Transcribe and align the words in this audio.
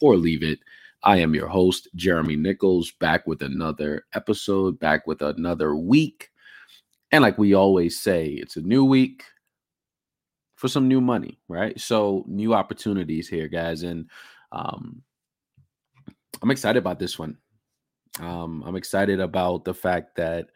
or 0.00 0.16
Leave 0.16 0.42
It. 0.42 0.60
I 1.02 1.18
am 1.18 1.34
your 1.34 1.48
host, 1.48 1.88
Jeremy 1.94 2.36
Nichols, 2.36 2.90
back 2.92 3.26
with 3.26 3.42
another 3.42 4.04
episode, 4.14 4.78
back 4.78 5.06
with 5.06 5.22
another 5.22 5.76
week. 5.76 6.30
And 7.12 7.22
like 7.22 7.38
we 7.38 7.54
always 7.54 8.00
say, 8.00 8.26
it's 8.28 8.56
a 8.56 8.60
new 8.60 8.84
week 8.84 9.22
for 10.56 10.68
some 10.68 10.88
new 10.88 11.00
money, 11.00 11.38
right? 11.48 11.78
So, 11.80 12.24
new 12.26 12.52
opportunities 12.52 13.28
here, 13.28 13.46
guys. 13.48 13.84
And 13.84 14.10
um, 14.50 15.02
I'm 16.42 16.50
excited 16.50 16.78
about 16.78 16.98
this 16.98 17.18
one. 17.18 17.38
Um, 18.20 18.64
I'm 18.66 18.76
excited 18.76 19.20
about 19.20 19.64
the 19.64 19.74
fact 19.74 20.16
that 20.16 20.48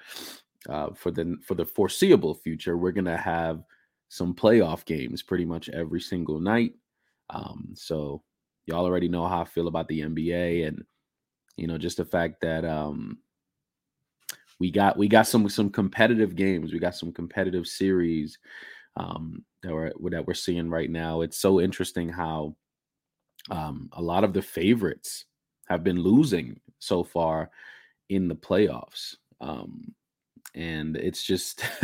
uh, 0.69 0.91
for 0.95 1.11
the 1.11 1.39
for 1.47 1.55
the 1.55 1.65
foreseeable 1.65 2.35
future, 2.35 2.77
we're 2.77 2.93
gonna 2.93 3.17
have 3.17 3.63
some 4.09 4.35
playoff 4.35 4.85
games 4.85 5.23
pretty 5.23 5.45
much 5.45 5.69
every 5.69 6.01
single 6.01 6.41
night. 6.41 6.75
Um, 7.31 7.71
so 7.75 8.23
y'all 8.67 8.85
already 8.85 9.09
know 9.09 9.27
how 9.27 9.43
I 9.43 9.45
feel 9.45 9.69
about 9.69 9.89
the 9.89 10.01
NBA 10.01 10.67
and 10.67 10.85
you 11.57 11.67
know 11.67 11.79
just 11.79 11.97
the 11.99 12.05
fact 12.05 12.41
that 12.43 12.65
um 12.65 13.19
we 14.59 14.71
got 14.71 14.97
we 14.97 15.09
got 15.09 15.27
some 15.27 15.49
some 15.49 15.71
competitive 15.71 16.37
games, 16.37 16.73
we 16.73 16.79
got 16.79 16.95
some 16.95 17.13
competitive 17.13 17.67
series 17.67 18.39
um 18.97 19.45
that 19.63 19.73
we're 19.73 19.93
that 20.11 20.27
we're 20.27 20.35
seeing 20.35 20.71
right 20.71 20.91
now. 20.91 21.23
It's 21.23 21.39
so 21.39 21.61
interesting 21.61 22.09
how 22.09 22.57
um 23.51 23.89
a 23.93 24.03
lot 24.03 24.25
of 24.25 24.33
the 24.33 24.43
favorites 24.43 25.25
have 25.67 25.83
been 25.83 26.01
losing 26.01 26.61
so 26.79 27.03
far 27.03 27.51
in 28.09 28.29
the 28.29 28.37
playoffs. 28.37 29.17
Um 29.41 29.95
and 30.55 30.97
it's 30.97 31.25
just 31.25 31.65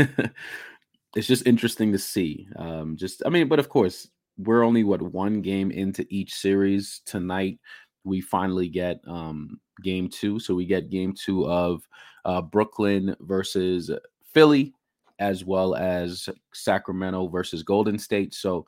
it's 1.17 1.27
just 1.27 1.47
interesting 1.47 1.92
to 1.92 1.98
see. 1.98 2.47
Um 2.57 2.97
just 2.97 3.23
I 3.27 3.31
mean, 3.31 3.48
but 3.48 3.59
of 3.59 3.69
course, 3.69 4.09
we're 4.39 4.62
only 4.62 4.84
what 4.84 5.03
one 5.03 5.42
game 5.42 5.70
into 5.70 6.06
each 6.08 6.34
series 6.34 7.03
tonight. 7.05 7.58
We 8.05 8.20
finally 8.20 8.69
get 8.69 9.00
um, 9.06 9.61
game 9.83 10.08
two, 10.08 10.39
so 10.39 10.55
we 10.55 10.64
get 10.64 10.91
game 10.91 11.12
two 11.12 11.47
of 11.47 11.86
uh, 12.25 12.41
Brooklyn 12.41 13.17
versus 13.20 13.91
Philly, 14.33 14.72
as 15.19 15.45
well 15.45 15.75
as 15.75 16.29
Sacramento 16.55 17.27
versus 17.29 17.63
Golden 17.63 17.98
State. 17.98 18.33
So, 18.33 18.67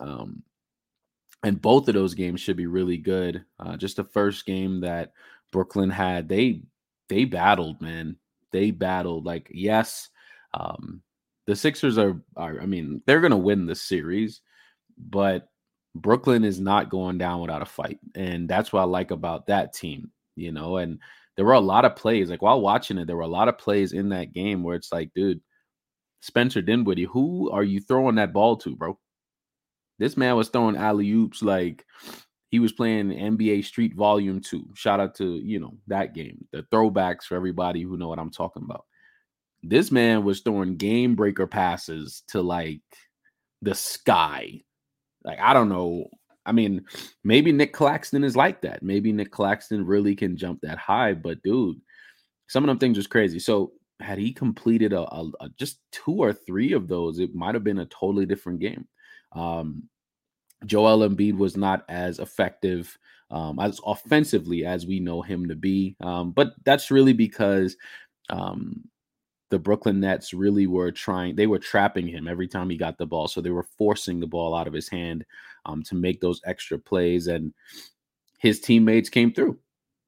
um, 0.00 0.42
and 1.42 1.60
both 1.60 1.88
of 1.88 1.94
those 1.94 2.14
games 2.14 2.40
should 2.40 2.56
be 2.56 2.66
really 2.66 2.98
good. 2.98 3.44
Uh, 3.58 3.76
just 3.76 3.96
the 3.96 4.04
first 4.04 4.44
game 4.44 4.80
that 4.80 5.12
Brooklyn 5.50 5.90
had, 5.90 6.28
they 6.28 6.62
they 7.08 7.24
battled, 7.24 7.80
man. 7.80 8.16
They 8.52 8.70
battled. 8.70 9.24
Like, 9.24 9.50
yes, 9.52 10.10
um, 10.52 11.00
the 11.46 11.56
Sixers 11.56 11.96
are, 11.96 12.20
are 12.36 12.60
I 12.60 12.66
mean, 12.66 13.02
they're 13.06 13.22
gonna 13.22 13.38
win 13.38 13.64
the 13.64 13.74
series 13.74 14.42
but 14.98 15.48
Brooklyn 15.94 16.44
is 16.44 16.60
not 16.60 16.90
going 16.90 17.18
down 17.18 17.40
without 17.40 17.62
a 17.62 17.66
fight. 17.66 17.98
And 18.14 18.48
that's 18.48 18.72
what 18.72 18.80
I 18.80 18.84
like 18.84 19.10
about 19.10 19.46
that 19.46 19.72
team, 19.72 20.10
you 20.36 20.52
know. 20.52 20.76
And 20.76 20.98
there 21.36 21.44
were 21.44 21.52
a 21.52 21.60
lot 21.60 21.84
of 21.84 21.96
plays, 21.96 22.30
like 22.30 22.42
while 22.42 22.60
watching 22.60 22.98
it, 22.98 23.06
there 23.06 23.16
were 23.16 23.22
a 23.22 23.28
lot 23.28 23.48
of 23.48 23.58
plays 23.58 23.92
in 23.92 24.08
that 24.10 24.32
game 24.32 24.62
where 24.62 24.76
it's 24.76 24.92
like, 24.92 25.10
dude, 25.14 25.40
Spencer 26.20 26.62
Dinwiddie, 26.62 27.04
who 27.04 27.50
are 27.50 27.62
you 27.62 27.80
throwing 27.80 28.16
that 28.16 28.32
ball 28.32 28.56
to, 28.58 28.74
bro? 28.74 28.98
This 29.98 30.16
man 30.16 30.36
was 30.36 30.48
throwing 30.48 30.76
alley 30.76 31.10
oops 31.10 31.42
like 31.42 31.84
he 32.50 32.60
was 32.60 32.72
playing 32.72 33.10
NBA 33.10 33.64
Street 33.64 33.94
Volume 33.94 34.40
2. 34.40 34.70
Shout 34.74 35.00
out 35.00 35.14
to, 35.16 35.36
you 35.36 35.60
know, 35.60 35.74
that 35.88 36.14
game. 36.14 36.46
The 36.52 36.62
throwbacks 36.72 37.24
for 37.24 37.34
everybody 37.36 37.82
who 37.82 37.96
know 37.96 38.08
what 38.08 38.18
I'm 38.18 38.30
talking 38.30 38.62
about. 38.62 38.84
This 39.62 39.90
man 39.90 40.24
was 40.24 40.40
throwing 40.40 40.76
game 40.76 41.14
breaker 41.16 41.46
passes 41.46 42.22
to 42.28 42.40
like 42.40 42.80
the 43.60 43.74
sky 43.74 44.62
like, 45.24 45.38
I 45.40 45.52
don't 45.52 45.68
know. 45.68 46.08
I 46.46 46.52
mean, 46.52 46.84
maybe 47.24 47.52
Nic 47.52 47.72
Claxton 47.72 48.24
is 48.24 48.36
like 48.36 48.62
that. 48.62 48.82
Maybe 48.82 49.12
Nic 49.12 49.30
Claxton 49.30 49.84
really 49.84 50.16
can 50.16 50.36
jump 50.36 50.60
that 50.62 50.78
high, 50.78 51.12
but 51.14 51.42
dude, 51.42 51.80
some 52.48 52.64
of 52.64 52.68
them 52.68 52.78
things 52.78 52.96
was 52.96 53.06
crazy. 53.06 53.38
So 53.38 53.72
had 54.00 54.18
he 54.18 54.32
completed 54.32 54.92
a, 54.92 55.02
a, 55.02 55.30
a 55.40 55.48
just 55.58 55.80
two 55.92 56.14
or 56.14 56.32
three 56.32 56.72
of 56.72 56.88
those, 56.88 57.18
it 57.18 57.34
might 57.34 57.54
have 57.54 57.64
been 57.64 57.80
a 57.80 57.86
totally 57.86 58.26
different 58.26 58.60
game. 58.60 58.86
Um, 59.32 59.84
Joel 60.64 61.08
Embiid 61.08 61.36
was 61.36 61.56
not 61.56 61.84
as 61.88 62.18
effective 62.18 62.96
um, 63.30 63.58
as 63.60 63.80
offensively 63.84 64.64
as 64.64 64.86
we 64.86 65.00
know 65.00 65.20
him 65.20 65.48
to 65.48 65.54
be, 65.54 65.96
um, 66.00 66.30
but 66.32 66.54
that's 66.64 66.90
really 66.90 67.12
because 67.12 67.76
um, 68.30 68.88
the 69.50 69.58
Brooklyn 69.58 70.00
Nets 70.00 70.34
really 70.34 70.66
were 70.66 70.90
trying, 70.90 71.36
they 71.36 71.46
were 71.46 71.58
trapping 71.58 72.06
him 72.06 72.28
every 72.28 72.48
time 72.48 72.68
he 72.68 72.76
got 72.76 72.98
the 72.98 73.06
ball. 73.06 73.28
So 73.28 73.40
they 73.40 73.50
were 73.50 73.66
forcing 73.76 74.20
the 74.20 74.26
ball 74.26 74.54
out 74.54 74.66
of 74.66 74.72
his 74.72 74.88
hand 74.88 75.24
um, 75.64 75.82
to 75.84 75.94
make 75.94 76.20
those 76.20 76.40
extra 76.44 76.78
plays. 76.78 77.26
And 77.28 77.52
his 78.38 78.60
teammates 78.60 79.08
came 79.08 79.32
through. 79.32 79.58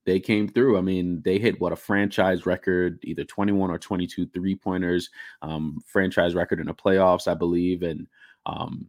They 0.07 0.21
came 0.21 0.49
through. 0.49 0.79
I 0.79 0.81
mean, 0.81 1.23
they 1.25 1.39
hit 1.39 1.61
what 1.61 1.73
a 1.73 1.77
franchise 1.77 2.47
record, 2.47 2.99
either 3.03 3.25
21 3.25 3.71
or 3.71 3.79
22 3.79 4.27
three 4.27 4.55
pointers, 4.55 5.11
um, 5.43 5.79
franchise 5.87 6.35
record 6.35 6.61
in 6.61 6.67
the 6.67 6.75
playoffs, 6.75 7.29
I 7.29 7.35
believe. 7.35 7.83
And 7.83 8.07
um, 8.47 8.89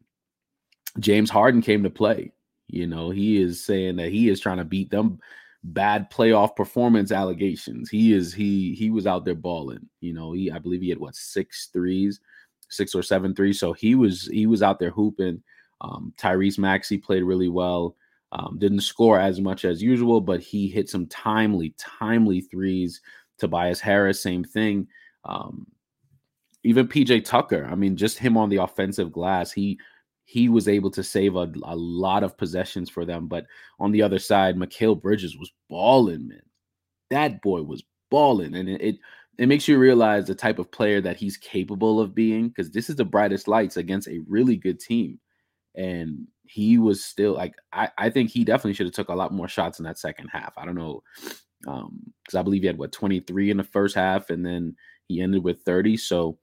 James 1.00 1.30
Harden 1.30 1.62
came 1.62 1.84
to 1.84 1.90
play. 1.90 2.32
You 2.68 2.88
know, 2.88 3.10
he 3.10 3.42
is 3.42 3.64
saying 3.64 3.98
that 3.98 4.12
he 4.12 4.30
is 4.30 4.40
trying 4.40 4.58
to 4.58 4.64
beat 4.64 4.90
them 4.90 5.20
bad 5.64 6.10
playoff 6.12 6.56
performance 6.56 7.12
allegations. 7.12 7.90
He 7.90 8.14
is 8.14 8.34
he 8.34 8.74
he 8.74 8.90
was 8.90 9.08
out 9.08 9.26
there 9.26 9.36
balling. 9.36 9.88
You 10.00 10.14
know, 10.14 10.34
he 10.34 10.52
I 10.52 10.60
believe 10.60 10.82
he 10.82 10.90
had 10.90 11.00
what 11.00 11.16
six 11.16 11.70
threes, 11.72 12.20
six 12.70 12.96
or 12.96 13.04
seven 13.04 13.36
threes. 13.36 13.60
So 13.60 13.74
he 13.74 13.96
was 13.96 14.28
he 14.28 14.48
was 14.48 14.64
out 14.64 14.80
there 14.80 14.92
hooping. 14.92 15.42
Um, 15.82 16.14
Tyrese 16.18 16.60
Maxey 16.60 16.98
played 16.98 17.24
really 17.24 17.50
well. 17.50 17.96
Um, 18.34 18.58
didn't 18.60 18.82
score 18.82 19.20
as 19.20 19.42
much 19.42 19.66
as 19.66 19.84
usual, 19.84 20.22
but 20.22 20.40
he 20.40 20.68
hit 20.68 20.90
some 20.90 21.08
timely, 21.08 21.74
timely 21.78 22.42
threes. 22.42 23.02
Tobias 23.40 23.82
Harris, 23.82 24.22
same 24.22 24.44
thing. 24.44 24.88
Um, 25.26 25.68
even 26.64 26.88
PJ 26.88 27.26
Tucker, 27.26 27.68
I 27.70 27.76
mean, 27.76 27.98
just 27.98 28.20
him 28.20 28.38
on 28.38 28.50
the 28.50 28.58
offensive 28.58 29.12
glass, 29.12 29.52
he 29.52 29.80
he 30.32 30.48
was 30.48 30.70
able 30.70 30.90
to 30.90 31.04
save 31.04 31.36
a, 31.36 31.52
a 31.64 31.76
lot 31.76 32.24
of 32.24 32.38
possessions 32.38 32.90
for 32.90 33.04
them. 33.04 33.28
But 33.28 33.48
on 33.82 33.92
the 33.92 34.02
other 34.02 34.18
side, 34.18 34.56
Mikal 34.56 35.00
Bridges 35.00 35.38
was 35.38 35.52
balling, 35.70 36.30
man. 36.30 36.42
That 37.10 37.42
boy 37.42 37.64
was 37.64 37.84
balling. 38.10 38.56
And 38.56 38.70
it, 38.70 38.82
it, 38.82 38.96
it 39.38 39.48
makes 39.48 39.68
you 39.68 39.78
realize 39.78 40.28
the 40.28 40.34
type 40.34 40.58
of 40.58 40.72
player 40.72 41.02
that 41.02 41.18
he's 41.18 41.36
capable 41.36 42.00
of 42.00 42.16
being 42.16 42.48
because 42.48 42.72
this 42.72 42.90
is 42.90 42.96
the 42.96 43.04
brightest 43.04 43.50
lights 43.50 43.76
against 43.76 44.08
a 44.08 44.22
really 44.26 44.56
good 44.56 44.80
team. 44.80 45.20
And 45.76 46.28
he 46.46 46.78
was 46.78 47.04
still 47.04 47.34
like 47.34 47.56
I, 47.74 47.90
I 47.98 48.10
think 48.10 48.30
he 48.30 48.46
definitely 48.46 48.76
should 48.76 48.86
have 48.86 48.96
took 48.96 49.10
a 49.10 49.14
lot 49.14 49.34
more 49.34 49.50
shots 49.50 49.80
in 49.80 49.84
that 49.84 50.00
second 50.00 50.30
half. 50.30 50.54
I 50.56 50.64
don't 50.64 50.76
know. 50.76 51.04
Um, 51.68 52.14
because 52.24 52.40
I 52.40 52.42
believe 52.42 52.62
he 52.62 52.68
had 52.68 52.78
what 52.78 52.94
23 52.94 53.52
in 53.52 53.58
the 53.58 53.64
first 53.66 53.96
half 53.96 54.30
and 54.30 54.46
then 54.46 54.78
he 55.10 55.20
ended 55.20 55.44
with 55.44 55.64
30. 55.64 55.98
So 55.98 56.38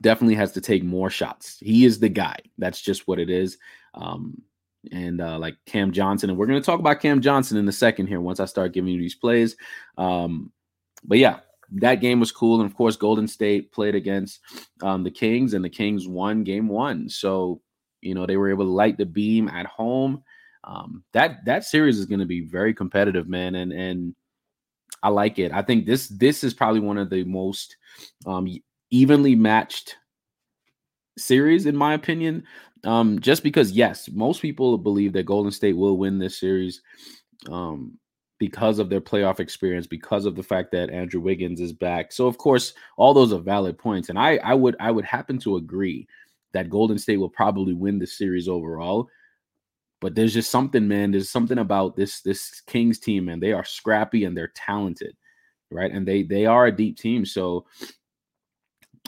definitely 0.00 0.34
has 0.34 0.52
to 0.52 0.60
take 0.60 0.84
more 0.84 1.10
shots. 1.10 1.58
He 1.60 1.84
is 1.84 2.00
the 2.00 2.08
guy. 2.08 2.36
That's 2.58 2.80
just 2.80 3.06
what 3.06 3.18
it 3.18 3.30
is. 3.30 3.58
Um, 3.94 4.42
and 4.90 5.20
uh, 5.20 5.38
like 5.38 5.56
Cam 5.66 5.92
Johnson, 5.92 6.30
and 6.30 6.38
we're 6.38 6.46
going 6.46 6.60
to 6.60 6.66
talk 6.66 6.80
about 6.80 7.00
Cam 7.00 7.20
Johnson 7.20 7.56
in 7.56 7.68
a 7.68 7.72
second 7.72 8.08
here 8.08 8.20
once 8.20 8.40
I 8.40 8.46
start 8.46 8.72
giving 8.72 8.92
you 8.92 9.00
these 9.00 9.14
plays. 9.14 9.56
Um, 9.96 10.50
but 11.04 11.18
yeah, 11.18 11.40
that 11.76 12.00
game 12.00 12.20
was 12.20 12.32
cool, 12.32 12.60
and 12.60 12.68
of 12.68 12.76
course, 12.76 12.96
Golden 12.96 13.28
State 13.28 13.72
played 13.72 13.94
against 13.94 14.40
um, 14.82 15.04
the 15.04 15.10
Kings, 15.10 15.54
and 15.54 15.64
the 15.64 15.70
Kings 15.70 16.08
won 16.08 16.42
Game 16.42 16.68
One. 16.68 17.08
So 17.08 17.60
you 18.00 18.14
know 18.14 18.26
they 18.26 18.36
were 18.36 18.50
able 18.50 18.64
to 18.64 18.70
light 18.70 18.98
the 18.98 19.06
beam 19.06 19.48
at 19.48 19.66
home. 19.66 20.22
Um, 20.64 21.04
that 21.12 21.44
that 21.44 21.64
series 21.64 21.98
is 21.98 22.06
going 22.06 22.20
to 22.20 22.26
be 22.26 22.40
very 22.40 22.74
competitive, 22.74 23.28
man, 23.28 23.54
and 23.54 23.72
and 23.72 24.14
I 25.02 25.08
like 25.08 25.38
it. 25.38 25.52
I 25.52 25.62
think 25.62 25.86
this 25.86 26.08
this 26.08 26.44
is 26.44 26.54
probably 26.54 26.80
one 26.80 26.98
of 26.98 27.10
the 27.10 27.24
most 27.24 27.76
um, 28.26 28.48
evenly 28.92 29.34
matched 29.34 29.96
series, 31.18 31.66
in 31.66 31.76
my 31.76 31.94
opinion. 31.94 32.44
Um, 32.84 33.18
just 33.20 33.42
because, 33.42 33.72
yes, 33.72 34.08
most 34.12 34.42
people 34.42 34.76
believe 34.78 35.12
that 35.14 35.26
Golden 35.26 35.52
State 35.52 35.76
will 35.76 35.96
win 35.96 36.18
this 36.18 36.38
series 36.38 36.82
um, 37.50 37.98
because 38.38 38.78
of 38.78 38.88
their 38.88 39.00
playoff 39.00 39.40
experience, 39.40 39.86
because 39.86 40.26
of 40.26 40.34
the 40.34 40.42
fact 40.42 40.72
that 40.72 40.90
Andrew 40.90 41.20
Wiggins 41.20 41.60
is 41.60 41.72
back. 41.72 42.12
So, 42.12 42.26
of 42.26 42.38
course, 42.38 42.74
all 42.96 43.14
those 43.14 43.32
are 43.32 43.40
valid 43.40 43.78
points, 43.78 44.08
and 44.08 44.18
I 44.18 44.36
I 44.38 44.54
would 44.54 44.76
I 44.80 44.90
would 44.90 45.04
happen 45.04 45.38
to 45.40 45.56
agree 45.56 46.06
that 46.52 46.70
Golden 46.70 46.98
State 46.98 47.18
will 47.18 47.30
probably 47.30 47.72
win 47.72 47.98
the 47.98 48.06
series 48.06 48.48
overall. 48.48 49.08
But 50.00 50.16
there's 50.16 50.34
just 50.34 50.50
something, 50.50 50.88
man. 50.88 51.12
There's 51.12 51.30
something 51.30 51.58
about 51.58 51.94
this 51.94 52.20
this 52.22 52.60
Kings 52.66 52.98
team, 52.98 53.28
and 53.28 53.40
they 53.40 53.52
are 53.52 53.64
scrappy 53.64 54.24
and 54.24 54.36
they're 54.36 54.52
talented, 54.56 55.16
right? 55.70 55.92
And 55.92 56.06
they 56.06 56.24
they 56.24 56.46
are 56.46 56.66
a 56.66 56.76
deep 56.76 56.98
team. 56.98 57.24
So 57.24 57.66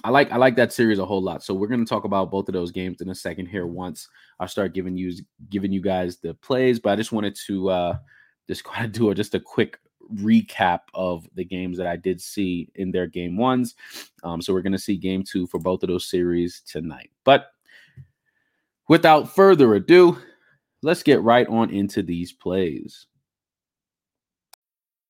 I 0.05 0.11
like 0.11 0.31
I 0.31 0.37
like 0.37 0.55
that 0.57 0.73
series 0.73 0.99
a 0.99 1.07
whole 1.07 1.23
lot. 1.23 1.43
So 1.43 1.55
we're 1.55 1.67
gonna 1.67 1.87
talk 1.87 2.05
about 2.05 2.31
both 2.31 2.47
of 2.49 2.53
those 2.53 2.71
games 2.71 3.01
in 3.01 3.09
a 3.09 3.15
second 3.15 3.47
here. 3.47 3.67
Once 3.67 4.07
I 4.39 4.45
start 4.45 4.75
giving 4.75 4.99
you 4.99 5.15
giving 5.49 5.73
you 5.73 5.81
guys 5.81 6.19
the 6.19 6.35
plays, 6.35 6.79
but 6.79 6.93
I 6.93 6.97
just 6.97 7.11
wanted 7.11 7.35
to 7.47 7.71
uh 7.71 7.99
just 8.47 8.65
kind 8.65 8.85
of 8.85 8.93
do 8.93 9.11
a, 9.11 9.15
just 9.15 9.35
a 9.35 9.41
quick 9.41 9.79
recap 10.17 10.81
of 10.93 11.27
the 11.35 11.45
games 11.45 11.79
that 11.79 11.87
I 11.87 11.97
did 11.97 12.21
see 12.21 12.69
in 12.75 12.91
their 12.91 13.07
game 13.07 13.39
ones. 13.39 13.77
Um, 14.23 14.43
so 14.43 14.53
we're 14.53 14.61
gonna 14.61 14.79
see 14.79 14.99
game 14.99 15.23
two 15.23 15.47
for 15.47 15.59
both 15.59 15.83
of 15.83 15.89
those 15.89 16.11
series 16.11 16.61
tonight. 16.61 17.11
But 17.25 17.47
without 18.89 19.35
further 19.35 19.75
ado, 19.75 20.19
let's 20.83 21.03
get 21.03 21.23
right 21.23 21.49
on 21.49 21.71
into 21.71 22.03
these 22.03 22.31
plays. 22.31 23.07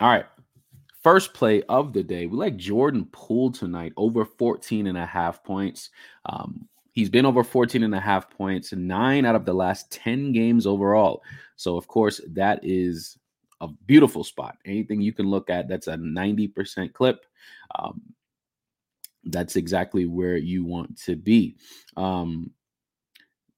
All 0.00 0.08
right. 0.08 0.26
First 1.02 1.34
play 1.34 1.62
of 1.68 1.92
the 1.92 2.02
day. 2.02 2.26
We 2.26 2.36
like 2.36 2.56
Jordan 2.56 3.06
Poole 3.12 3.52
tonight, 3.52 3.92
over 3.96 4.24
14 4.24 4.86
and 4.86 4.98
a 4.98 5.06
half 5.06 5.44
points. 5.44 5.90
Um, 6.26 6.68
he's 6.92 7.10
been 7.10 7.26
over 7.26 7.44
14 7.44 7.82
and 7.82 7.94
a 7.94 8.00
half 8.00 8.30
points, 8.30 8.72
nine 8.72 9.24
out 9.24 9.34
of 9.34 9.44
the 9.44 9.54
last 9.54 9.90
10 9.92 10.32
games 10.32 10.66
overall. 10.66 11.22
So, 11.56 11.76
of 11.76 11.86
course, 11.86 12.20
that 12.28 12.60
is 12.62 13.18
a 13.60 13.68
beautiful 13.86 14.24
spot. 14.24 14.56
Anything 14.64 15.00
you 15.02 15.12
can 15.12 15.26
look 15.26 15.50
at 15.50 15.68
that's 15.68 15.86
a 15.86 15.94
90% 15.94 16.92
clip. 16.92 17.24
Um, 17.78 18.00
that's 19.24 19.56
exactly 19.56 20.06
where 20.06 20.36
you 20.36 20.64
want 20.64 20.98
to 21.02 21.14
be. 21.14 21.56
Um, 21.96 22.50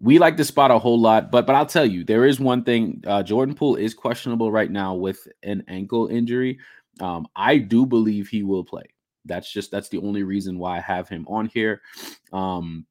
we 0.02 0.18
like 0.18 0.36
the 0.36 0.44
spot 0.44 0.72
a 0.72 0.78
whole 0.78 1.00
lot, 1.00 1.30
but 1.30 1.46
but 1.46 1.54
I'll 1.54 1.64
tell 1.64 1.86
you, 1.86 2.02
there 2.02 2.26
is 2.26 2.40
one 2.40 2.64
thing. 2.64 3.02
Uh, 3.06 3.22
Jordan 3.22 3.54
Poole 3.54 3.76
is 3.76 3.94
questionable 3.94 4.50
right 4.50 4.70
now 4.70 4.94
with 4.94 5.28
an 5.44 5.62
ankle 5.68 6.08
injury. 6.08 6.58
Um, 7.00 7.28
I 7.36 7.58
do 7.58 7.86
believe 7.86 8.28
he 8.28 8.42
will 8.42 8.64
play. 8.64 8.84
That's 9.24 9.50
just 9.50 9.70
that's 9.70 9.88
the 9.88 9.98
only 9.98 10.24
reason 10.24 10.58
why 10.58 10.78
I 10.78 10.80
have 10.80 11.08
him 11.08 11.24
on 11.28 11.46
here, 11.46 11.82
um, 12.32 12.84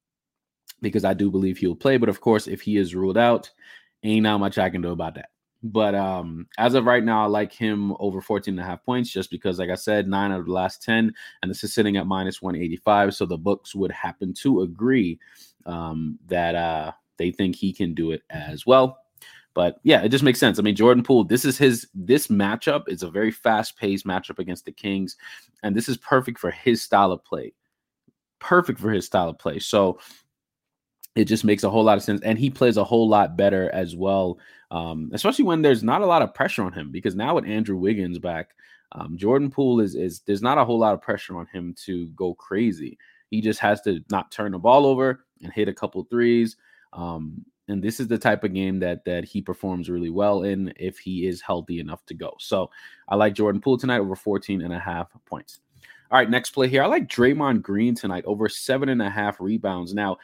because 0.82 1.04
I 1.04 1.14
do 1.14 1.30
believe 1.30 1.58
he'll 1.58 1.76
play. 1.76 1.98
But 1.98 2.08
of 2.08 2.22
course, 2.22 2.48
if 2.48 2.62
he 2.62 2.78
is 2.78 2.96
ruled 2.96 3.18
out, 3.18 3.52
ain't 4.04 4.24
not 4.24 4.40
much 4.40 4.58
I 4.58 4.70
can 4.70 4.82
do 4.82 4.92
about 4.92 5.16
that. 5.16 5.30
But 5.64 5.94
um, 5.94 6.48
as 6.58 6.74
of 6.74 6.86
right 6.86 7.04
now, 7.04 7.24
I 7.24 7.28
like 7.28 7.52
him 7.52 7.94
over 8.00 8.22
14 8.22 8.54
and 8.54 8.60
a 8.60 8.64
half 8.64 8.84
points 8.84 9.12
just 9.12 9.30
because, 9.30 9.60
like 9.60 9.70
I 9.70 9.76
said, 9.76 10.08
nine 10.08 10.32
out 10.32 10.40
of 10.40 10.48
the 10.48 10.54
last 10.54 10.82
10, 10.82 11.14
and 11.42 11.52
this 11.52 11.64
is 11.64 11.74
sitting 11.74 11.98
at 11.98 12.08
minus 12.08 12.42
185. 12.42 13.14
So 13.14 13.26
the 13.26 13.38
books 13.38 13.76
would 13.76 13.92
happen 13.92 14.34
to 14.36 14.62
agree 14.62 15.20
um, 15.68 16.18
that 16.28 16.56
uh, 16.56 16.94
they 17.22 17.32
think 17.32 17.56
he 17.56 17.72
can 17.72 17.94
do 17.94 18.10
it 18.10 18.24
as 18.32 18.66
well. 18.66 18.98
But 19.54 19.80
yeah, 19.84 20.02
it 20.02 20.10
just 20.10 20.24
makes 20.24 20.40
sense. 20.40 20.58
I 20.58 20.64
mean, 20.64 20.76
Jordan 20.76 21.04
Poole, 21.04 21.24
this 21.24 21.46
is 21.46 21.58
his 21.58 21.88
this 21.94 22.28
matchup 22.28 22.84
is 22.88 23.04
a 23.04 23.12
very 23.12 23.32
fast-paced 23.32 24.08
matchup 24.08 24.40
against 24.40 24.66
the 24.66 24.72
Kings, 24.72 25.18
and 25.62 25.76
this 25.76 25.88
is 25.88 25.98
perfect 25.98 26.40
for 26.40 26.50
his 26.50 26.82
style 26.82 27.12
of 27.12 27.24
play. 27.24 27.54
Perfect 28.40 28.80
for 28.80 28.90
his 28.90 29.06
style 29.06 29.30
of 29.30 29.38
play. 29.38 29.60
So 29.60 30.00
it 31.16 31.26
just 31.26 31.44
makes 31.44 31.64
a 31.64 31.70
whole 31.70 31.84
lot 31.84 31.98
of 31.98 32.04
sense. 32.04 32.22
And 32.22 32.40
he 32.40 32.50
plays 32.50 32.78
a 32.78 32.84
whole 32.84 33.08
lot 33.08 33.38
better 33.38 33.70
as 33.72 33.96
well, 33.96 34.40
um, 34.72 35.12
especially 35.14 35.46
when 35.46 35.62
there's 35.62 35.84
not 35.84 36.02
a 36.02 36.08
lot 36.08 36.22
of 36.22 36.34
pressure 36.34 36.64
on 36.64 36.74
him. 36.74 36.90
Because 36.90 37.16
now 37.16 37.36
with 37.36 37.46
Andrew 37.46 37.78
Wiggins 37.78 38.18
back, 38.18 38.56
um, 38.94 39.18
Jordan 39.18 39.52
Poole 39.52 39.82
is 39.82 39.94
is 39.96 40.22
there's 40.22 40.42
not 40.42 40.58
a 40.58 40.66
whole 40.66 40.80
lot 40.80 40.94
of 40.94 41.02
pressure 41.02 41.38
on 41.38 41.46
him 41.48 41.76
to 41.86 42.08
go 42.10 42.34
crazy. 42.34 42.98
He 43.30 43.42
just 43.42 43.60
has 43.60 43.82
to 43.82 44.02
not 44.10 44.32
turn 44.32 44.54
the 44.54 44.60
ball 44.60 44.86
over 44.86 45.26
and 45.44 45.52
hit 45.52 45.68
a 45.68 45.74
couple 45.74 46.04
threes. 46.06 46.56
Um, 46.94 47.46
and 47.68 47.82
this 47.82 48.00
is 48.00 48.08
the 48.08 48.18
type 48.18 48.44
of 48.44 48.54
game 48.54 48.80
that 48.80 49.06
that 49.06 49.24
he 49.24 49.42
performs 49.42 49.90
really 49.90 50.10
well 50.10 50.44
in 50.44 50.74
if 50.76 51.00
he 51.00 51.28
is 51.28 51.42
healthy 51.42 51.80
enough 51.80 52.06
to 52.08 52.14
go. 52.14 52.34
So 52.40 52.70
I 53.08 53.16
like 53.16 53.34
Jordan 53.34 53.62
Poole 53.62 53.78
tonight 53.78 54.00
over 54.00 54.16
14 54.16 54.62
and 54.62 54.74
a 54.74 54.80
half 54.80 55.10
points. 55.26 55.62
All 56.12 56.18
right, 56.18 56.30
next 56.30 56.50
play 56.50 56.68
here. 56.68 56.84
I 56.84 56.88
like 56.88 57.08
Draymond 57.08 57.62
Green 57.62 57.96
tonight 57.96 58.26
over 58.26 58.50
seven 58.50 58.90
and 58.90 59.02
a 59.02 59.10
half 59.10 59.40
rebounds. 59.40 59.94
Now, 59.94 60.18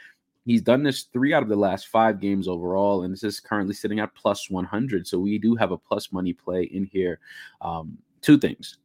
he's 0.46 0.62
done 0.62 0.84
this 0.84 1.04
three 1.14 1.34
out 1.34 1.44
of 1.44 1.50
the 1.50 1.56
last 1.56 1.88
five 1.88 2.20
games 2.20 2.50
overall, 2.50 3.04
and 3.04 3.14
this 3.14 3.24
is 3.24 3.40
currently 3.40 3.74
sitting 3.74 4.02
at 4.02 4.14
plus 4.14 4.50
100. 4.50 5.08
So 5.08 5.18
we 5.18 5.38
do 5.38 5.56
have 5.56 5.72
a 5.72 5.78
plus 5.78 6.12
money 6.12 6.34
play 6.34 6.64
in 6.64 6.84
here. 6.84 7.20
Um, 7.62 7.98
two 8.22 8.38
things. 8.38 8.78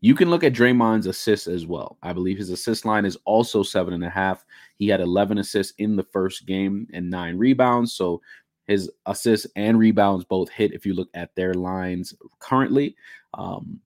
You 0.00 0.14
can 0.14 0.30
look 0.30 0.44
at 0.44 0.54
Draymond's 0.54 1.06
assists 1.06 1.46
as 1.46 1.66
well. 1.66 1.98
I 2.02 2.12
believe 2.12 2.38
his 2.38 2.50
assist 2.50 2.84
line 2.84 3.04
is 3.04 3.18
also 3.24 3.62
seven 3.62 3.92
and 3.92 4.04
a 4.04 4.10
half. 4.10 4.44
He 4.76 4.88
had 4.88 5.00
11 5.00 5.38
assists 5.38 5.74
in 5.78 5.94
the 5.94 6.04
first 6.04 6.46
game 6.46 6.86
and 6.92 7.10
nine 7.10 7.36
rebounds. 7.36 7.92
So 7.92 8.22
his 8.66 8.90
assists 9.04 9.46
and 9.56 9.78
rebounds 9.78 10.24
both 10.24 10.48
hit 10.48 10.72
if 10.72 10.86
you 10.86 10.94
look 10.94 11.10
at 11.12 11.34
their 11.34 11.52
lines 11.52 12.14
currently. 12.38 12.96
Um, 13.34 13.80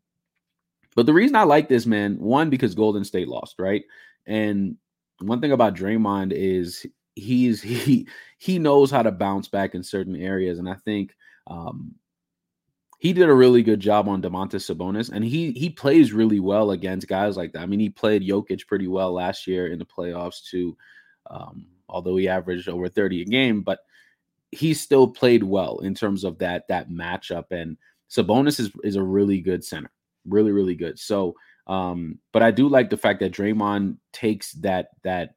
but 0.95 1.07
the 1.07 1.13
reason 1.13 1.37
I 1.37 1.43
like 1.43 1.69
this, 1.69 1.87
man, 1.87 2.19
one, 2.19 2.51
because 2.51 2.75
Golden 2.75 3.05
State 3.05 3.29
lost, 3.29 3.57
right? 3.59 3.83
And 4.27 4.77
one 5.21 5.41
thing 5.41 5.53
about 5.53 5.75
Draymond 5.75 6.33
is 6.33 6.87
he's 7.15 7.63
he 7.63 8.07
he 8.39 8.59
knows 8.59 8.91
how 8.91 9.03
to 9.03 9.11
bounce 9.11 9.49
back 9.49 9.75
in 9.75 9.83
certain 9.83 10.17
areas. 10.17 10.59
And 10.59 10.69
I 10.69 10.75
think 10.75 11.15
um, 11.47 11.95
he 13.05 13.13
did 13.13 13.29
a 13.29 13.35
really 13.35 13.63
good 13.63 13.81
job 13.81 14.09
on 14.09 14.23
Domantas 14.23 14.65
Sabonis, 14.65 15.11
and 15.13 15.23
he 15.23 15.53
he 15.53 15.69
plays 15.69 16.15
really 16.15 16.41
well 16.41 16.71
against 16.71 17.07
guys 17.07 17.37
like 17.37 17.53
that. 17.53 17.61
I 17.61 17.67
mean, 17.67 17.79
he 17.79 17.91
played 17.91 18.27
Jokic 18.27 18.67
pretty 18.67 18.89
well 18.89 19.13
last 19.13 19.47
year 19.47 19.67
in 19.67 19.79
the 19.79 19.85
playoffs 19.85 20.43
too, 20.43 20.75
um, 21.31 21.67
although 21.87 22.17
he 22.17 22.29
averaged 22.29 22.67
over 22.67 22.89
30 22.89 23.21
a 23.21 23.25
game, 23.27 23.61
but 23.61 23.81
he 24.53 24.73
still 24.73 25.07
played 25.07 25.43
well 25.45 25.81
in 25.81 25.95
terms 25.95 26.25
of 26.25 26.39
that 26.39 26.67
that 26.69 26.89
matchup. 26.89 27.45
And 27.51 27.77
Sabonis 28.11 28.59
is 28.59 28.71
is 28.83 28.97
a 28.97 29.03
really 29.03 29.43
good 29.43 29.63
center, 29.63 29.93
really 30.27 30.53
really 30.53 30.75
good. 30.75 30.99
So, 30.99 31.35
um, 31.67 32.19
but 32.33 32.43
I 32.43 32.53
do 32.53 32.69
like 32.69 32.89
the 32.89 32.97
fact 32.97 33.21
that 33.21 33.33
Draymond 33.33 33.99
takes 34.15 34.53
that 34.53 34.89
that 35.03 35.35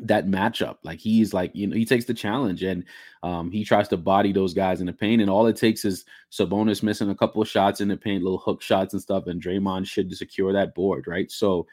that 0.00 0.26
matchup. 0.26 0.78
Like 0.82 0.98
he's 0.98 1.34
like, 1.34 1.50
you 1.54 1.66
know, 1.66 1.76
he 1.76 1.84
takes 1.84 2.04
the 2.04 2.14
challenge 2.14 2.62
and 2.62 2.84
um, 3.22 3.50
he 3.50 3.64
tries 3.64 3.88
to 3.88 3.96
body 3.96 4.32
those 4.32 4.54
guys 4.54 4.80
in 4.80 4.86
the 4.86 4.92
paint. 4.92 5.20
And 5.20 5.30
all 5.30 5.46
it 5.46 5.56
takes 5.56 5.84
is 5.84 6.04
Sabonis 6.30 6.82
missing 6.82 7.10
a 7.10 7.14
couple 7.14 7.42
of 7.42 7.48
shots 7.48 7.80
in 7.80 7.88
the 7.88 7.96
paint, 7.96 8.22
little 8.22 8.38
hook 8.38 8.62
shots 8.62 8.92
and 8.92 9.02
stuff, 9.02 9.26
and 9.26 9.42
Draymond 9.42 9.86
should 9.86 10.14
secure 10.16 10.52
that 10.52 10.74
board, 10.74 11.06
right? 11.06 11.30
So 11.30 11.66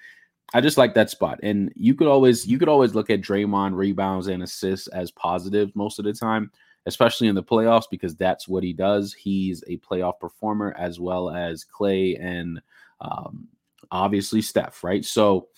I 0.54 0.62
just 0.62 0.78
like 0.78 0.94
that 0.96 1.10
spot. 1.10 1.40
And 1.44 1.72
you 1.76 1.96
could 1.96 2.08
always 2.08 2.48
you 2.48 2.58
could 2.58 2.70
always 2.70 2.96
look 2.96 3.10
at 3.10 3.22
Draymond 3.22 3.76
rebounds 3.76 4.28
and 4.28 4.44
assists 4.44 4.88
as 4.88 5.12
positives 5.12 5.76
most 5.76 6.00
of 6.00 6.06
the 6.06 6.14
time, 6.14 6.52
especially 6.86 7.28
in 7.28 7.36
the 7.36 7.44
playoffs, 7.44 7.90
because 7.90 8.16
that's 8.16 8.48
what 8.48 8.64
he 8.64 8.74
does. 8.74 9.14
He's 9.14 9.64
a 9.68 9.78
playoff 9.78 10.20
performer 10.20 10.74
as 10.78 11.00
well 11.00 11.30
as 11.30 11.64
Clay 11.64 12.16
and 12.16 12.62
um, 13.02 13.48
obviously 13.92 14.42
Steph, 14.42 14.84
right? 14.84 15.04
So 15.04 15.50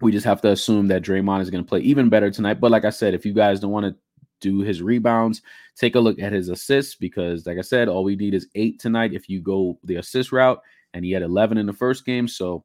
we 0.00 0.12
just 0.12 0.26
have 0.26 0.40
to 0.42 0.50
assume 0.50 0.88
that 0.88 1.02
Draymond 1.02 1.40
is 1.40 1.50
going 1.50 1.64
to 1.64 1.68
play 1.68 1.80
even 1.80 2.08
better 2.08 2.30
tonight. 2.30 2.60
But 2.60 2.70
like 2.70 2.84
I 2.84 2.90
said, 2.90 3.14
if 3.14 3.26
you 3.26 3.32
guys 3.32 3.60
don't 3.60 3.70
want 3.70 3.86
to 3.86 3.96
do 4.40 4.60
his 4.60 4.82
rebounds, 4.82 5.42
take 5.76 5.94
a 5.94 6.00
look 6.00 6.18
at 6.18 6.32
his 6.32 6.48
assists 6.48 6.94
because, 6.94 7.46
like 7.46 7.58
I 7.58 7.62
said, 7.62 7.88
all 7.88 8.04
we 8.04 8.16
need 8.16 8.34
is 8.34 8.48
eight 8.54 8.78
tonight 8.78 9.12
if 9.12 9.28
you 9.28 9.40
go 9.40 9.78
the 9.84 9.96
assist 9.96 10.32
route, 10.32 10.60
and 10.94 11.04
he 11.04 11.10
had 11.10 11.22
11 11.22 11.58
in 11.58 11.66
the 11.66 11.72
first 11.72 12.04
game. 12.04 12.28
So, 12.28 12.64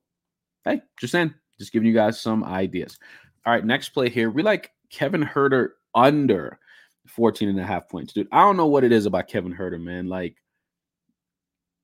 hey, 0.66 0.82
just 1.00 1.12
saying, 1.12 1.34
just 1.60 1.74
giving 1.74 1.88
you 1.88 1.94
guys 1.94 2.22
some 2.22 2.44
ideas. 2.44 2.98
All 3.46 3.54
right, 3.54 3.66
next 3.66 3.90
play 3.90 4.10
here. 4.10 4.30
We 4.30 4.44
like 4.44 4.72
Kevin 4.90 5.24
Huerter 5.24 5.70
under 5.94 6.60
14 7.08 7.50
and 7.50 7.60
a 7.60 7.66
half 7.66 7.90
points. 7.90 8.14
Dude, 8.14 8.28
I 8.32 8.42
don't 8.42 8.58
know 8.58 8.68
what 8.68 8.84
it 8.84 8.92
is 8.92 9.06
about 9.06 9.28
Kevin 9.28 9.54
Huerter, 9.54 9.82
man. 9.82 10.08
Like 10.08 10.38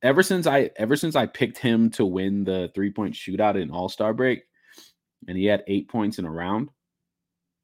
ever 0.01 0.23
since 0.23 0.47
I 0.47 0.71
ever 0.77 0.95
since 0.95 1.15
I 1.15 1.25
picked 1.25 1.57
him 1.57 1.89
to 1.91 2.05
win 2.05 2.43
the 2.43 2.71
three-point 2.73 3.15
shootout 3.15 3.61
in 3.61 3.71
All-Star 3.71 4.13
break, 4.13 4.43
and 5.29 5.37
he 5.37 5.45
had 5.45 5.63
eight 5.67 5.87
points 5.87 6.17
in 6.17 6.25
a 6.25 6.31
round, 6.31 6.69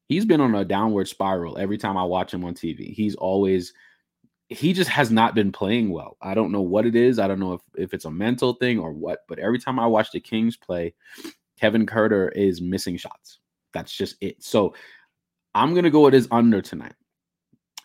he's 0.07 0.24
been 0.24 0.39
on 0.39 0.53
a 0.53 0.63
downward 0.63 1.07
spiral 1.07 1.57
every 1.57 1.79
time 1.79 1.98
I 1.98 2.03
watch 2.03 2.34
him 2.34 2.45
on 2.45 2.53
TV. 2.53 2.93
He's 2.93 3.15
always 3.15 3.74
he 4.50 4.72
just 4.72 4.91
has 4.91 5.10
not 5.10 5.34
been 5.34 5.51
playing 5.51 5.89
well. 5.89 6.17
I 6.22 6.36
don't 6.36 6.51
know 6.51 6.62
what 6.62 6.86
it 6.86 6.95
is. 6.95 7.17
I 7.17 7.27
don't 7.27 7.39
know 7.39 7.53
if, 7.53 7.62
if 7.75 7.93
it's 7.95 8.05
a 8.05 8.12
mental 8.12 8.53
thing 8.53 8.77
or 8.77 8.93
what, 8.93 9.22
but 9.27 9.39
every 9.39 9.57
time 9.57 9.79
I 9.79 9.88
watch 9.88 10.12
the 10.12 10.19
Kings 10.19 10.55
play, 10.55 10.93
Kevin 11.60 11.88
Huerter 11.88 12.31
is 12.36 12.62
missing 12.62 12.95
shots. 12.95 13.39
That's 13.74 13.91
just 13.91 14.17
it. 14.22 14.43
So 14.43 14.75
I'm 15.55 15.72
going 15.72 15.84
to 15.84 15.89
go 15.89 16.01
with 16.01 16.13
his 16.13 16.27
under 16.29 16.62
tonight. 16.62 16.93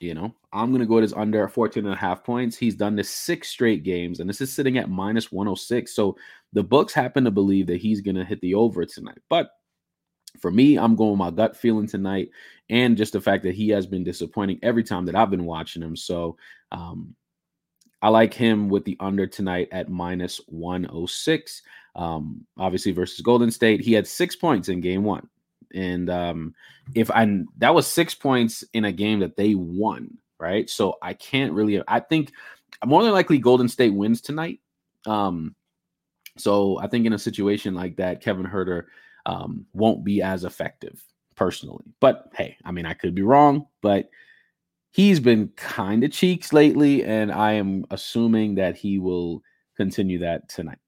You 0.00 0.12
know, 0.12 0.34
I'm 0.52 0.68
going 0.68 0.80
to 0.80 0.86
go 0.86 0.96
with 0.96 1.02
his 1.02 1.14
under 1.14 1.48
14 1.48 1.86
and 1.86 1.94
a 1.94 1.96
half 1.96 2.24
points. 2.24 2.58
He's 2.58 2.74
done 2.74 2.94
this 2.94 3.10
six 3.10 3.48
straight 3.48 3.82
games, 3.82 4.20
and 4.20 4.28
this 4.28 4.42
is 4.42 4.52
sitting 4.52 4.76
at 4.76 4.90
minus 4.90 5.32
106. 5.32 5.94
So 5.94 6.16
the 6.52 6.62
books 6.62 6.92
happen 6.92 7.24
to 7.24 7.30
believe 7.30 7.66
that 7.68 7.80
he's 7.80 8.00
going 8.02 8.16
to 8.16 8.24
hit 8.24 8.40
the 8.40 8.54
over 8.54 8.84
tonight. 8.84 9.18
But 9.30 9.50
for 10.38 10.50
me, 10.50 10.78
I'm 10.78 10.96
going 10.96 11.18
my 11.18 11.30
gut 11.30 11.56
feeling 11.56 11.86
tonight, 11.86 12.30
and 12.68 12.96
just 12.96 13.12
the 13.12 13.20
fact 13.20 13.42
that 13.44 13.54
he 13.54 13.68
has 13.70 13.86
been 13.86 14.04
disappointing 14.04 14.58
every 14.62 14.84
time 14.84 15.04
that 15.06 15.16
I've 15.16 15.30
been 15.30 15.44
watching 15.44 15.82
him. 15.82 15.96
So 15.96 16.36
um, 16.72 17.14
I 18.02 18.08
like 18.08 18.32
him 18.32 18.68
with 18.68 18.84
the 18.84 18.96
under 19.00 19.26
tonight 19.26 19.68
at 19.72 19.90
minus 19.90 20.40
106. 20.46 21.62
Um, 21.96 22.46
obviously, 22.56 22.92
versus 22.92 23.20
Golden 23.20 23.50
State, 23.50 23.80
he 23.80 23.92
had 23.92 24.06
six 24.06 24.36
points 24.36 24.68
in 24.68 24.80
game 24.80 25.04
one. 25.04 25.28
And 25.74 26.10
um, 26.10 26.54
if 26.94 27.10
I 27.10 27.42
that 27.58 27.74
was 27.74 27.86
six 27.86 28.14
points 28.14 28.64
in 28.72 28.84
a 28.86 28.92
game 28.92 29.20
that 29.20 29.36
they 29.36 29.54
won, 29.54 30.18
right? 30.38 30.68
So 30.68 30.96
I 31.02 31.14
can't 31.14 31.52
really, 31.52 31.82
I 31.86 32.00
think 32.00 32.32
more 32.84 33.02
than 33.02 33.12
likely 33.12 33.38
Golden 33.38 33.68
State 33.68 33.94
wins 33.94 34.20
tonight. 34.20 34.60
Um, 35.06 35.54
so 36.38 36.78
I 36.78 36.86
think 36.86 37.06
in 37.06 37.12
a 37.12 37.18
situation 37.18 37.74
like 37.74 37.96
that, 37.96 38.22
Kevin 38.22 38.46
Huerter 38.46 38.84
um, 39.30 39.64
won't 39.72 40.02
be 40.02 40.20
as 40.20 40.44
effective 40.44 41.02
personally. 41.36 41.84
But 42.00 42.30
hey, 42.34 42.56
I 42.64 42.72
mean, 42.72 42.84
I 42.84 42.94
could 42.94 43.14
be 43.14 43.22
wrong, 43.22 43.66
but 43.80 44.10
he's 44.90 45.20
been 45.20 45.48
kind 45.56 46.02
of 46.02 46.10
cheeks 46.10 46.52
lately, 46.52 47.04
and 47.04 47.30
I 47.30 47.52
am 47.52 47.84
assuming 47.90 48.56
that 48.56 48.76
he 48.76 48.98
will 48.98 49.42
continue 49.76 50.18
that 50.18 50.48
tonight. 50.48 50.78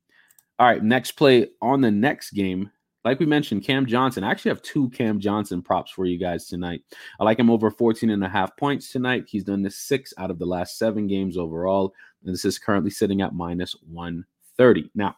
All 0.59 0.67
right, 0.67 0.83
next 0.83 1.13
play 1.13 1.49
on 1.61 1.81
the 1.81 1.91
next 1.91 2.33
game. 2.33 2.71
Like 3.05 3.21
we 3.21 3.27
mentioned, 3.27 3.65
Cam 3.65 3.87
Johnson. 3.87 4.25
I 4.25 4.31
actually 4.31 4.51
have 4.51 4.63
two 4.63 4.91
Cam 4.91 5.21
Johnson 5.21 5.63
props 5.63 5.93
for 5.93 6.05
you 6.05 6.19
guys 6.19 6.47
tonight. 6.47 6.83
I 7.21 7.25
like 7.25 7.39
him 7.39 7.51
over 7.51 7.71
14 7.71 8.11
and 8.11 8.25
a 8.25 8.29
half 8.29 8.57
points 8.57 8.91
tonight. 8.91 9.25
He's 9.27 9.45
done 9.45 9.63
this 9.63 9.77
six 9.77 10.13
out 10.19 10.31
of 10.31 10.39
the 10.39 10.47
last 10.47 10.79
seven 10.79 11.07
games 11.07 11.37
overall. 11.37 11.95
And 12.25 12.33
this 12.33 12.45
is 12.45 12.61
currently 12.61 12.91
sitting 12.91 13.21
at 13.21 13.35
minus 13.35 13.75
130. 13.89 14.91
Now, 14.95 15.17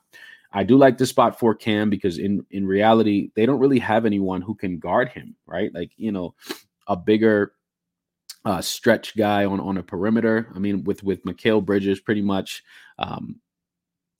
I 0.54 0.62
do 0.62 0.76
like 0.76 0.96
the 0.96 1.06
spot 1.06 1.38
for 1.38 1.54
Cam 1.54 1.90
because 1.90 2.18
in 2.18 2.46
in 2.50 2.66
reality, 2.66 3.30
they 3.34 3.44
don't 3.44 3.58
really 3.58 3.80
have 3.80 4.06
anyone 4.06 4.40
who 4.40 4.54
can 4.54 4.78
guard 4.78 5.08
him, 5.08 5.34
right? 5.46 5.74
Like, 5.74 5.90
you 5.96 6.12
know, 6.12 6.34
a 6.86 6.96
bigger 6.96 7.52
uh, 8.44 8.60
stretch 8.60 9.16
guy 9.16 9.44
on 9.44 9.58
on 9.58 9.78
a 9.78 9.82
perimeter. 9.82 10.48
I 10.54 10.60
mean, 10.60 10.84
with 10.84 11.02
with 11.02 11.24
Mikal 11.24 11.64
Bridges 11.64 12.00
pretty 12.00 12.22
much 12.22 12.62
um, 13.00 13.40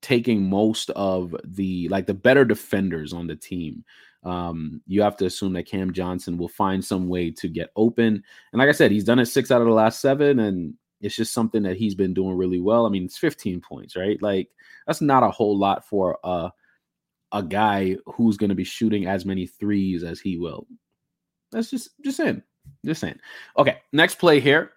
taking 0.03 0.43
most 0.43 0.91
of 0.91 1.37
the 1.45 1.89
like 1.89 2.07
the 2.07 2.15
better 2.15 2.45
defenders 2.45 3.13
on 3.13 3.29
the 3.29 3.37
team. 3.37 3.85
Um, 4.25 4.81
you 4.87 5.03
have 5.03 5.17
to 5.19 5.27
assume 5.27 5.53
that 5.53 5.67
Cam 5.67 5.93
Johnson 5.93 6.37
will 6.37 6.49
find 6.49 6.85
some 6.85 7.09
way 7.09 7.31
to 7.31 7.47
get 7.47 7.71
open. 7.77 8.23
And 8.53 8.59
like 8.59 8.71
I 8.71 8.73
said, 8.73 8.91
he's 8.91 9.05
done 9.05 9.19
it 9.19 9.27
six 9.27 9.51
out 9.51 9.61
of 9.61 9.67
the 9.67 9.73
last 9.73 10.01
seven, 10.01 10.41
and 10.41 10.75
it's 11.05 11.15
just 11.15 11.35
something 11.35 11.63
that 11.65 11.77
he's 11.77 11.95
been 11.95 12.15
doing 12.15 12.37
really 12.37 12.61
well. 12.61 12.87
I 12.87 12.89
mean, 12.89 13.05
it's 13.05 13.19
15 13.19 13.61
points, 13.61 13.95
right? 13.95 14.21
Like 14.23 14.49
that's 14.87 15.03
not 15.03 15.23
a 15.23 15.31
whole 15.31 15.57
lot 15.57 15.87
for 15.87 16.19
a 16.25 16.51
a 17.33 17.43
guy 17.43 17.97
who's 18.07 18.37
going 18.37 18.49
to 18.49 18.55
be 18.55 18.65
shooting 18.65 19.07
as 19.07 19.27
many 19.27 19.47
threes 19.47 20.03
as 20.03 20.19
he 20.19 20.39
will. 20.39 20.67
That's 21.53 21.71
just 21.71 21.91
just 22.03 22.17
saying, 22.17 22.43
just 22.87 23.03
saying. 23.03 23.19
Okay, 23.59 23.79
next 23.93 24.17
play 24.17 24.41
here. 24.41 24.71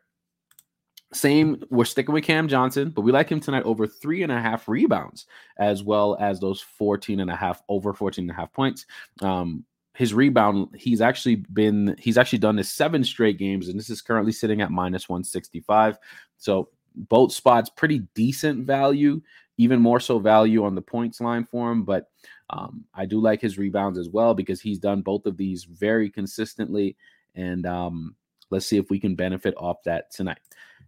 Same, 1.14 1.64
we're 1.70 1.86
sticking 1.86 2.14
with 2.14 2.26
Cam 2.26 2.50
Johnson, 2.50 2.90
but 2.90 3.02
we 3.02 3.14
like 3.14 3.30
him 3.30 3.40
tonight 3.40 3.64
over 3.64 3.88
three 3.88 4.24
and 4.24 4.32
a 4.32 4.42
half 4.42 4.68
rebounds, 4.68 5.26
as 5.58 5.82
well 5.82 6.18
as 6.20 6.42
those 6.42 6.60
14 6.60 7.22
and 7.22 7.32
a 7.32 7.36
half, 7.36 7.64
over 7.70 7.94
14 7.94 8.24
and 8.24 8.32
a 8.32 8.34
half 8.34 8.52
points. 8.52 8.86
Um, 9.22 9.64
his 9.98 10.14
rebound, 10.14 10.68
he's 10.78 11.02
actually 11.02 11.38
been 11.38 11.96
he's 11.98 12.20
actually 12.20 12.38
done 12.38 12.56
this 12.56 12.72
seven 12.72 13.04
straight 13.04 13.40
games, 13.40 13.68
and 13.68 13.80
this 13.80 13.90
is 13.90 14.00
currently 14.00 14.32
sitting 14.32 14.62
at 14.62 14.70
minus 14.70 15.10
165. 15.10 15.98
So 16.38 16.70
both 16.96 17.32
spots 17.32 17.72
pretty 17.72 18.04
decent 18.14 18.68
value, 18.68 19.24
even 19.58 19.82
more 19.82 20.00
so 20.00 20.20
value 20.20 20.66
on 20.66 20.76
the 20.76 20.84
points 20.84 21.20
line 21.20 21.46
for 21.46 21.72
him. 21.72 21.84
But 21.84 22.12
um, 22.52 22.86
I 22.94 23.08
do 23.08 23.20
like 23.20 23.42
his 23.42 23.58
rebounds 23.58 23.98
as 23.98 24.08
well 24.08 24.36
because 24.36 24.62
he's 24.62 24.78
done 24.78 25.02
both 25.02 25.26
of 25.26 25.36
these 25.36 25.64
very 25.64 26.12
consistently. 26.12 26.96
And 27.34 27.66
um, 27.66 28.16
let's 28.52 28.68
see 28.68 28.78
if 28.78 28.92
we 28.92 29.00
can 29.00 29.16
benefit 29.16 29.56
off 29.58 29.82
that 29.86 30.12
tonight. 30.12 30.38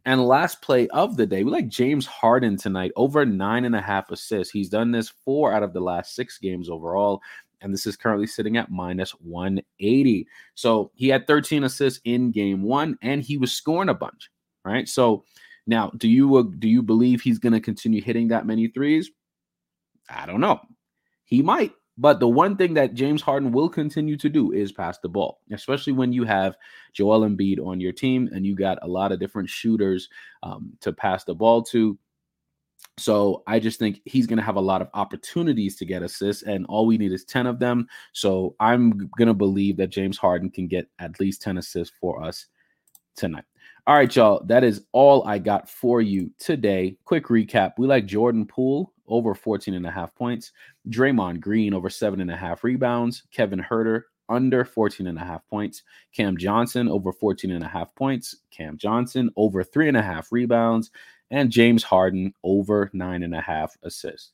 And 0.05 0.23
last 0.23 0.61
play 0.61 0.87
of 0.89 1.17
the 1.17 1.25
day, 1.25 1.43
we 1.43 1.49
like 1.49 1.67
James 1.67 2.05
Harden 2.05 2.57
tonight, 2.57 2.91
over 2.95 3.25
nine 3.25 3.65
and 3.65 3.75
a 3.75 3.81
half 3.81 4.11
assists. 4.11 4.53
He's 4.53 4.69
done 4.69 4.91
this 4.91 5.11
four 5.25 5.51
out 5.51 5.63
of 5.63 5.73
the 5.73 5.81
last 5.81 6.15
six 6.15 6.37
games 6.37 6.69
overall 6.69 7.21
and 7.61 7.73
this 7.73 7.85
is 7.85 7.97
currently 7.97 8.27
sitting 8.27 8.57
at 8.57 8.71
minus 8.71 9.11
180. 9.11 10.27
So 10.55 10.91
he 10.95 11.07
had 11.07 11.27
13 11.27 11.63
assists 11.63 12.01
in 12.05 12.31
game 12.31 12.63
one, 12.63 12.97
and 13.01 13.21
he 13.21 13.37
was 13.37 13.51
scoring 13.51 13.89
a 13.89 13.93
bunch. 13.93 14.29
Right. 14.65 14.87
So 14.87 15.23
now, 15.67 15.91
do 15.97 16.07
you 16.07 16.35
uh, 16.35 16.43
do 16.59 16.67
you 16.67 16.81
believe 16.81 17.21
he's 17.21 17.39
going 17.39 17.53
to 17.53 17.59
continue 17.59 18.01
hitting 18.01 18.27
that 18.29 18.45
many 18.45 18.67
threes? 18.67 19.11
I 20.09 20.25
don't 20.25 20.41
know. 20.41 20.59
He 21.23 21.41
might. 21.41 21.73
But 21.99 22.21
the 22.21 22.29
one 22.29 22.55
thing 22.55 22.75
that 22.75 22.93
James 22.93 23.21
Harden 23.21 23.51
will 23.51 23.67
continue 23.67 24.15
to 24.17 24.29
do 24.29 24.53
is 24.53 24.71
pass 24.71 24.97
the 24.99 25.09
ball, 25.09 25.41
especially 25.51 25.91
when 25.91 26.13
you 26.13 26.23
have 26.23 26.55
Joel 26.93 27.27
Embiid 27.27 27.59
on 27.59 27.81
your 27.81 27.91
team 27.91 28.29
and 28.31 28.45
you 28.45 28.55
got 28.55 28.79
a 28.81 28.87
lot 28.87 29.11
of 29.11 29.19
different 29.19 29.49
shooters 29.49 30.07
um, 30.41 30.71
to 30.79 30.93
pass 30.93 31.25
the 31.25 31.35
ball 31.35 31.61
to. 31.63 31.97
So 32.99 33.43
I 33.47 33.59
just 33.59 33.79
think 33.79 34.01
he's 34.05 34.27
going 34.27 34.37
to 34.37 34.43
have 34.43 34.55
a 34.55 34.61
lot 34.61 34.81
of 34.81 34.89
opportunities 34.93 35.75
to 35.77 35.85
get 35.85 36.03
assists, 36.03 36.43
and 36.43 36.65
all 36.67 36.85
we 36.85 36.97
need 36.97 37.11
is 37.11 37.25
10 37.25 37.47
of 37.47 37.59
them. 37.59 37.87
So 38.13 38.55
I'm 38.59 39.09
going 39.17 39.27
to 39.27 39.33
believe 39.33 39.77
that 39.77 39.87
James 39.89 40.17
Harden 40.17 40.49
can 40.49 40.67
get 40.67 40.89
at 40.99 41.19
least 41.19 41.41
10 41.41 41.57
assists 41.57 41.95
for 41.99 42.23
us 42.23 42.47
tonight. 43.15 43.45
All 43.87 43.95
right, 43.95 44.13
y'all. 44.15 44.43
That 44.45 44.63
is 44.63 44.85
all 44.91 45.27
I 45.27 45.39
got 45.39 45.69
for 45.69 46.01
you 46.01 46.29
today. 46.37 46.97
Quick 47.05 47.25
recap. 47.27 47.73
We 47.77 47.87
like 47.87 48.05
Jordan 48.05 48.45
Poole 48.45 48.93
over 49.07 49.33
14 49.33 49.73
and 49.73 49.85
a 49.85 49.91
half 49.91 50.13
points, 50.15 50.51
Draymond 50.89 51.39
Green 51.39 51.73
over 51.73 51.89
seven 51.89 52.21
and 52.21 52.31
a 52.31 52.37
half 52.37 52.63
rebounds, 52.63 53.23
Kevin 53.31 53.59
Huerter 53.59 54.03
under 54.29 54.63
14 54.63 55.07
and 55.07 55.17
a 55.17 55.23
half 55.23 55.45
points, 55.47 55.81
Cam 56.15 56.37
Johnson 56.37 56.87
over 56.87 57.11
14 57.11 57.51
and 57.51 57.63
a 57.63 57.67
half 57.67 57.93
points, 57.95 58.35
Cam 58.51 58.77
Johnson 58.77 59.29
over 59.35 59.63
three 59.63 59.87
and 59.87 59.97
a 59.97 60.01
half 60.01 60.31
rebounds, 60.31 60.91
and 61.31 61.51
James 61.51 61.83
Harden 61.83 62.33
over 62.43 62.89
nine 62.93 63.23
and 63.23 63.35
a 63.35 63.41
half 63.41 63.77
assists. 63.83 64.31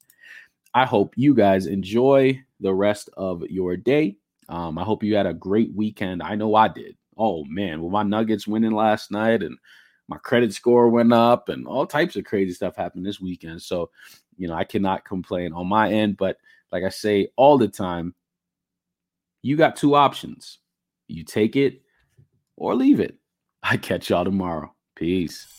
I 0.73 0.85
hope 0.85 1.13
you 1.15 1.33
guys 1.33 1.67
enjoy 1.67 2.41
the 2.59 2.73
rest 2.73 3.09
of 3.17 3.43
your 3.49 3.77
day. 3.77 4.17
Um, 4.49 4.77
I 4.77 4.83
hope 4.83 5.03
you 5.03 5.15
had 5.15 5.25
a 5.25 5.33
great 5.33 5.73
weekend. 5.73 6.21
I 6.21 6.35
know 6.35 6.55
I 6.55 6.67
did. 6.67 6.95
Oh 7.17 7.45
man, 7.45 7.81
with 7.81 7.91
my 7.91 8.03
Nuggets 8.03 8.47
winning 8.47 8.71
last 8.71 9.09
night 9.09 9.41
and 9.41 9.57
my 10.07 10.17
credit 10.17 10.53
score 10.53 10.89
went 10.89 11.13
up 11.13 11.49
and 11.49 11.65
all 11.67 11.87
types 11.87 12.15
of 12.15 12.25
crazy 12.25 12.53
stuff 12.53 12.75
happened 12.75 13.05
this 13.05 13.19
weekend. 13.19 13.61
So, 13.61 13.89
you 14.37 14.47
know, 14.47 14.53
I 14.53 14.63
cannot 14.63 15.05
complain 15.05 15.53
on 15.53 15.67
my 15.67 15.91
end. 15.91 16.17
But 16.17 16.37
like 16.71 16.83
I 16.83 16.89
say 16.89 17.29
all 17.37 17.57
the 17.57 17.67
time, 17.67 18.13
you 19.41 19.55
got 19.55 19.75
two 19.75 19.95
options 19.95 20.59
you 21.07 21.23
take 21.23 21.55
it 21.55 21.81
or 22.57 22.75
leave 22.75 22.99
it. 22.99 23.15
I 23.63 23.77
catch 23.77 24.09
y'all 24.09 24.25
tomorrow. 24.25 24.73
Peace. 24.95 25.54